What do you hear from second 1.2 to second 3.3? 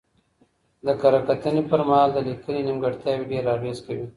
کتنې پر مهال د لیکنې نیمګړتیاوې